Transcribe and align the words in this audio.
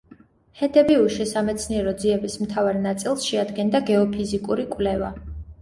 ჰედებიუში 0.61 1.27
სამეცნიერო 1.31 1.93
ძიების 2.03 2.37
მთავარ 2.45 2.81
ნაწილს 2.87 3.29
შეადგენდა 3.29 3.85
გეოფიზიკური 3.91 4.71
კვლევა. 4.77 5.17